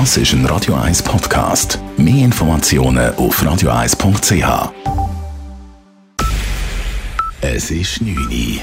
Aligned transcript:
Das 0.00 0.16
ist 0.16 0.32
ein 0.32 0.44
Radio 0.46 0.74
1 0.74 1.04
Podcast. 1.04 1.78
Mehr 1.96 2.24
Informationen 2.24 3.14
auf 3.14 3.40
radio1.ch. 3.40 4.72
Es 7.40 7.70
ist 7.70 8.00
9 8.00 8.16
Uhr. 8.16 8.60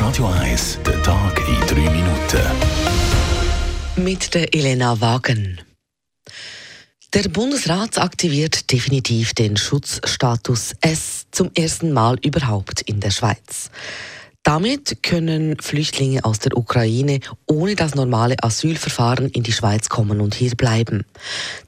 Radio 0.00 0.26
1, 0.40 0.78
der 0.86 1.02
Tag 1.02 1.38
in 1.46 1.66
3 1.66 1.90
Minuten. 1.90 2.40
Mit 3.96 4.34
der 4.34 4.54
Elena 4.54 4.98
Wagen. 5.02 5.60
Der 7.12 7.28
Bundesrat 7.28 7.98
aktiviert 7.98 8.72
definitiv 8.72 9.34
den 9.34 9.58
Schutzstatus 9.58 10.74
S 10.80 11.26
zum 11.30 11.50
ersten 11.54 11.92
Mal 11.92 12.16
überhaupt 12.24 12.80
in 12.80 13.00
der 13.00 13.10
Schweiz. 13.10 13.70
Damit 14.42 15.02
können 15.02 15.60
Flüchtlinge 15.60 16.24
aus 16.24 16.38
der 16.38 16.56
Ukraine 16.56 17.20
ohne 17.46 17.76
das 17.76 17.94
normale 17.94 18.36
Asylverfahren 18.42 19.28
in 19.28 19.42
die 19.42 19.52
Schweiz 19.52 19.88
kommen 19.88 20.20
und 20.20 20.34
hier 20.34 20.56
bleiben. 20.56 21.04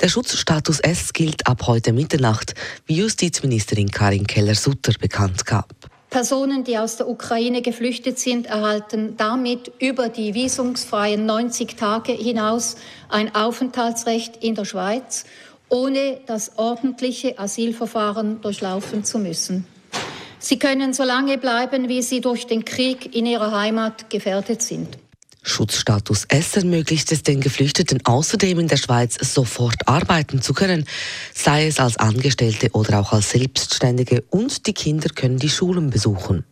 Der 0.00 0.08
Schutzstatus 0.08 0.80
S 0.80 1.12
gilt 1.12 1.46
ab 1.46 1.66
heute 1.66 1.92
Mitternacht, 1.92 2.54
wie 2.86 2.96
Justizministerin 2.96 3.90
Karin 3.90 4.26
Keller-Sutter 4.26 4.94
bekannt 4.98 5.44
gab. 5.44 5.68
Personen, 6.08 6.64
die 6.64 6.76
aus 6.76 6.96
der 6.96 7.08
Ukraine 7.08 7.62
geflüchtet 7.62 8.18
sind, 8.18 8.46
erhalten 8.46 9.16
damit 9.16 9.72
über 9.78 10.08
die 10.08 10.34
visumsfreien 10.34 11.24
90 11.24 11.76
Tage 11.76 12.12
hinaus 12.12 12.76
ein 13.08 13.34
Aufenthaltsrecht 13.34 14.36
in 14.42 14.54
der 14.54 14.64
Schweiz, 14.64 15.24
ohne 15.68 16.20
das 16.26 16.58
ordentliche 16.58 17.38
Asylverfahren 17.38 18.40
durchlaufen 18.42 19.04
zu 19.04 19.18
müssen. 19.18 19.66
Sie 20.42 20.58
können 20.58 20.92
so 20.92 21.04
lange 21.04 21.38
bleiben, 21.38 21.88
wie 21.88 22.02
sie 22.02 22.20
durch 22.20 22.48
den 22.48 22.64
Krieg 22.64 23.14
in 23.14 23.26
ihrer 23.26 23.56
Heimat 23.56 24.10
gefährdet 24.10 24.60
sind. 24.60 24.98
Schutzstatus 25.42 26.24
S 26.28 26.56
ermöglicht 26.56 27.10
es 27.10 27.24
den 27.24 27.40
Geflüchteten 27.40 28.00
außerdem 28.04 28.60
in 28.60 28.68
der 28.68 28.76
Schweiz 28.76 29.18
sofort 29.20 29.88
arbeiten 29.88 30.40
zu 30.40 30.54
können, 30.54 30.86
sei 31.34 31.66
es 31.66 31.80
als 31.80 31.96
Angestellte 31.96 32.70
oder 32.72 33.00
auch 33.00 33.12
als 33.12 33.30
Selbstständige 33.30 34.22
und 34.30 34.66
die 34.66 34.72
Kinder 34.72 35.08
können 35.08 35.38
die 35.38 35.50
Schulen 35.50 35.90
besuchen. 35.90 36.44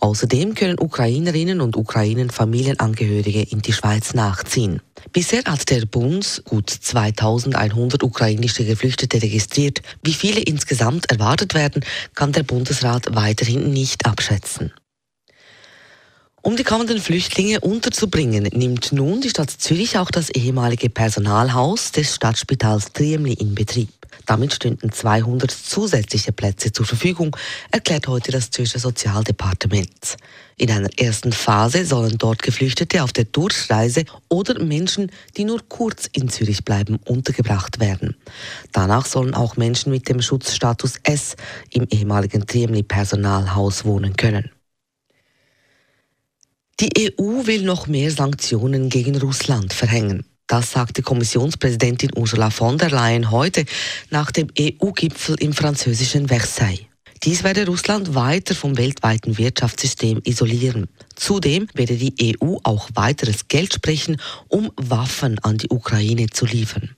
Außerdem 0.00 0.54
können 0.54 0.78
Ukrainerinnen 0.78 1.62
und 1.62 1.76
Ukrainen 1.76 2.28
Familienangehörige 2.28 3.42
in 3.42 3.62
die 3.62 3.72
Schweiz 3.72 4.12
nachziehen. 4.12 4.82
Bisher 5.12 5.42
hat 5.44 5.70
der 5.70 5.86
Bund 5.86 6.42
gut 6.44 6.68
2100 6.68 8.02
ukrainische 8.02 8.64
Geflüchtete 8.64 9.22
registriert. 9.22 9.80
Wie 10.02 10.14
viele 10.14 10.40
insgesamt 10.40 11.10
erwartet 11.10 11.54
werden, 11.54 11.84
kann 12.14 12.32
der 12.32 12.42
Bundesrat 12.42 13.14
weiterhin 13.14 13.72
nicht 13.72 14.04
abschätzen. 14.04 14.72
Um 16.46 16.54
die 16.54 16.62
kommenden 16.62 17.00
Flüchtlinge 17.00 17.58
unterzubringen, 17.58 18.44
nimmt 18.44 18.92
nun 18.92 19.20
die 19.20 19.30
Stadt 19.30 19.50
Zürich 19.50 19.98
auch 19.98 20.12
das 20.12 20.30
ehemalige 20.30 20.88
Personalhaus 20.88 21.90
des 21.90 22.14
Stadtspitals 22.14 22.92
Triemli 22.92 23.32
in 23.32 23.56
Betrieb. 23.56 23.88
Damit 24.26 24.52
stünden 24.52 24.92
200 24.92 25.50
zusätzliche 25.50 26.30
Plätze 26.30 26.70
zur 26.70 26.86
Verfügung, 26.86 27.36
erklärt 27.72 28.06
heute 28.06 28.30
das 28.30 28.52
Zürcher 28.52 28.78
Sozialdepartement. 28.78 30.18
In 30.56 30.70
einer 30.70 30.88
ersten 30.96 31.32
Phase 31.32 31.84
sollen 31.84 32.16
dort 32.16 32.44
Geflüchtete 32.44 33.02
auf 33.02 33.12
der 33.12 33.24
Durchreise 33.24 34.04
oder 34.28 34.62
Menschen, 34.62 35.10
die 35.36 35.42
nur 35.42 35.62
kurz 35.68 36.08
in 36.12 36.28
Zürich 36.28 36.64
bleiben, 36.64 37.00
untergebracht 37.06 37.80
werden. 37.80 38.14
Danach 38.70 39.06
sollen 39.06 39.34
auch 39.34 39.56
Menschen 39.56 39.90
mit 39.90 40.08
dem 40.08 40.22
Schutzstatus 40.22 40.94
S 41.02 41.34
im 41.72 41.88
ehemaligen 41.90 42.46
Triemli 42.46 42.84
Personalhaus 42.84 43.84
wohnen 43.84 44.16
können. 44.16 44.52
Die 46.78 47.10
EU 47.18 47.46
will 47.46 47.62
noch 47.62 47.86
mehr 47.86 48.10
Sanktionen 48.10 48.90
gegen 48.90 49.16
Russland 49.16 49.72
verhängen. 49.72 50.26
Das 50.46 50.72
sagte 50.72 51.00
Kommissionspräsidentin 51.00 52.10
Ursula 52.14 52.50
von 52.50 52.76
der 52.76 52.90
Leyen 52.90 53.30
heute 53.30 53.64
nach 54.10 54.30
dem 54.30 54.48
EU-Gipfel 54.58 55.36
im 55.40 55.54
französischen 55.54 56.28
Versailles. 56.28 56.84
Dies 57.22 57.44
werde 57.44 57.64
Russland 57.64 58.14
weiter 58.14 58.54
vom 58.54 58.76
weltweiten 58.76 59.38
Wirtschaftssystem 59.38 60.20
isolieren. 60.24 60.86
Zudem 61.14 61.66
werde 61.72 61.96
die 61.96 62.36
EU 62.42 62.58
auch 62.62 62.90
weiteres 62.92 63.48
Geld 63.48 63.72
sprechen, 63.72 64.20
um 64.48 64.70
Waffen 64.76 65.38
an 65.38 65.56
die 65.56 65.70
Ukraine 65.70 66.26
zu 66.26 66.44
liefern. 66.44 66.94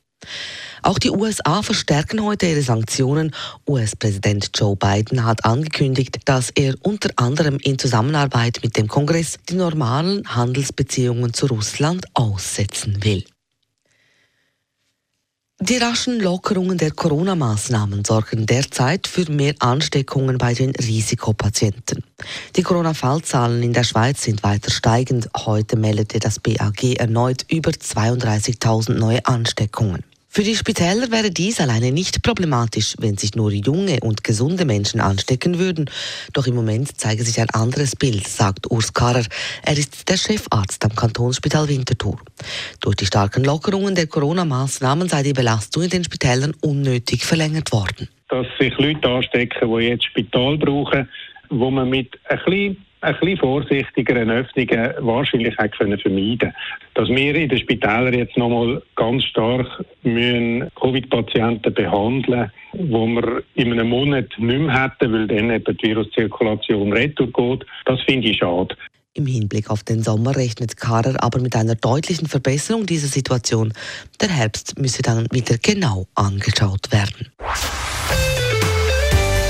Auch 0.82 0.98
die 0.98 1.10
USA 1.10 1.62
verstärken 1.62 2.22
heute 2.22 2.46
ihre 2.46 2.62
Sanktionen. 2.62 3.34
US-Präsident 3.68 4.50
Joe 4.54 4.76
Biden 4.76 5.24
hat 5.24 5.44
angekündigt, 5.44 6.18
dass 6.24 6.50
er 6.50 6.74
unter 6.82 7.10
anderem 7.16 7.58
in 7.58 7.78
Zusammenarbeit 7.78 8.60
mit 8.62 8.76
dem 8.76 8.88
Kongress 8.88 9.38
die 9.48 9.54
normalen 9.54 10.34
Handelsbeziehungen 10.34 11.32
zu 11.32 11.46
Russland 11.46 12.06
aussetzen 12.14 13.02
will. 13.02 13.24
Die 15.60 15.76
raschen 15.76 16.20
Lockerungen 16.20 16.78
der 16.78 16.92
Corona-Maßnahmen 16.92 18.04
sorgen 18.04 18.46
derzeit 18.46 19.08
für 19.08 19.28
mehr 19.28 19.56
Ansteckungen 19.58 20.38
bei 20.38 20.54
den 20.54 20.70
Risikopatienten. 20.70 22.04
Die 22.54 22.62
Corona-Fallzahlen 22.62 23.60
in 23.64 23.72
der 23.72 23.82
Schweiz 23.82 24.22
sind 24.22 24.44
weiter 24.44 24.70
steigend. 24.70 25.28
Heute 25.36 25.76
meldete 25.76 26.20
das 26.20 26.38
BAG 26.38 26.84
erneut 27.00 27.44
über 27.50 27.72
32.000 27.72 28.94
neue 28.94 29.26
Ansteckungen. 29.26 30.04
Für 30.38 30.44
die 30.44 30.54
Spitäler 30.54 31.10
wäre 31.10 31.32
dies 31.32 31.60
alleine 31.60 31.90
nicht 31.90 32.22
problematisch, 32.22 32.94
wenn 33.00 33.16
sich 33.16 33.34
nur 33.34 33.50
junge 33.50 33.98
und 34.02 34.22
gesunde 34.22 34.64
Menschen 34.64 35.00
anstecken 35.00 35.58
würden. 35.58 35.90
Doch 36.32 36.46
im 36.46 36.54
Moment 36.54 36.96
zeige 36.96 37.24
sich 37.24 37.40
ein 37.40 37.50
anderes 37.50 37.96
Bild, 37.96 38.24
sagt 38.28 38.70
Urs 38.70 38.94
Karrer. 38.94 39.24
Er 39.64 39.76
ist 39.76 40.08
der 40.08 40.16
Chefarzt 40.16 40.84
am 40.84 40.94
Kantonsspital 40.94 41.68
Winterthur. 41.68 42.20
Durch 42.80 42.94
die 42.94 43.06
starken 43.06 43.42
Lockerungen 43.42 43.96
der 43.96 44.06
Corona-Maßnahmen 44.06 45.08
sei 45.08 45.24
die 45.24 45.32
Belastung 45.32 45.82
in 45.82 45.90
den 45.90 46.04
Spitälern 46.04 46.54
unnötig 46.60 47.24
verlängert 47.24 47.72
worden. 47.72 48.08
Dass 48.28 48.46
sich 48.60 48.78
Leute 48.78 49.08
anstecken, 49.08 49.76
die 49.76 49.86
jetzt 49.86 50.04
Spital 50.04 50.56
brauchen, 50.56 51.08
wo 51.50 51.68
man 51.68 51.90
mit 51.90 52.16
ein 52.28 52.38
bisschen 52.44 52.76
ein 53.00 53.14
bisschen 53.20 53.38
vorsichtigeren 53.38 54.30
Öffnungen 54.30 54.94
wahrscheinlich 55.00 55.58
auch 55.58 55.70
können 55.70 55.98
vermeiden 55.98 56.52
Dass 56.94 57.08
wir 57.08 57.34
in 57.34 57.48
den 57.48 57.58
Spitälern 57.58 58.14
jetzt 58.14 58.36
nochmal 58.36 58.82
ganz 58.96 59.24
stark 59.24 59.84
Covid-Patienten 60.02 61.74
behandeln 61.74 62.50
wo 62.72 63.06
wir 63.06 63.42
in 63.54 63.72
einem 63.72 63.88
Monat 63.88 64.28
nicht 64.38 64.58
mehr 64.58 64.84
hätten, 64.84 65.12
weil 65.12 65.26
dann 65.26 65.50
eben 65.50 65.76
die 65.78 65.88
Viruszirkulation 65.88 66.92
retour 66.92 67.26
geht, 67.32 67.66
das 67.86 68.00
finde 68.02 68.28
ich 68.28 68.38
schade. 68.38 68.76
Im 69.14 69.26
Hinblick 69.26 69.70
auf 69.70 69.82
den 69.82 70.02
Sommer 70.02 70.36
rechnet 70.36 70.76
Karer 70.76 71.16
aber 71.22 71.40
mit 71.40 71.56
einer 71.56 71.74
deutlichen 71.74 72.28
Verbesserung 72.28 72.86
dieser 72.86 73.08
Situation. 73.08 73.72
Der 74.20 74.28
Herbst 74.28 74.78
müsse 74.78 75.02
dann 75.02 75.26
wieder 75.32 75.56
genau 75.58 76.06
angeschaut 76.14 76.92
werden. 76.92 77.26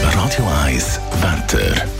Radio 0.00 0.44
1 0.64 1.00
Wetter. 1.20 1.97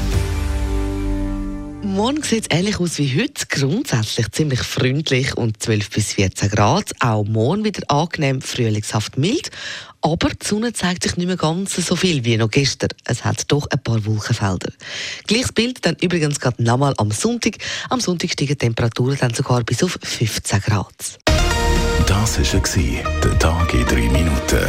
Morgen 1.99 2.23
sieht 2.23 2.47
es 2.49 2.57
ähnlich 2.57 2.79
aus 2.79 2.99
wie 2.99 3.21
heute. 3.21 3.47
Grundsätzlich 3.49 4.31
ziemlich 4.31 4.61
freundlich 4.61 5.37
und 5.37 5.61
12 5.61 5.91
bis 5.91 6.13
14 6.13 6.49
Grad. 6.49 6.93
Auch 7.01 7.25
morgen 7.25 7.65
wieder 7.65 7.83
angenehm, 7.91 8.41
frühlingshaft 8.41 9.19
mild. 9.19 9.51
Aber 10.01 10.29
die 10.29 10.47
Sonne 10.47 10.73
zeigt 10.73 11.03
sich 11.03 11.17
nicht 11.17 11.27
mehr 11.27 11.37
ganz 11.37 11.75
so 11.75 11.97
viel 11.97 12.25
wie 12.25 12.37
noch 12.37 12.53
gestern. 12.53 12.91
Es 13.05 13.25
hat 13.25 13.51
doch 13.51 13.67
ein 13.73 13.83
paar 13.83 14.07
Wolkenfelder. 14.07 14.71
Gleiches 15.27 15.51
Bild 15.51 15.85
dann 15.85 15.97
übrigens 16.01 16.39
gerade 16.39 16.63
nochmal 16.63 16.95
am 16.99 17.11
Sonntag. 17.11 17.57
Am 17.91 17.99
Sonntag 17.99 18.31
steigen 18.31 18.53
die 18.53 18.59
Temperaturen 18.59 19.19
dann 19.19 19.35
sogar 19.35 19.65
bis 19.65 19.83
auf 19.83 19.99
15 20.01 20.61
Grad. 20.61 21.19
Das 22.07 22.39
war 22.39 23.03
der 23.25 23.39
Tag 23.41 23.75
in 23.75 23.85
drei 23.87 24.09
Minuten. 24.09 24.69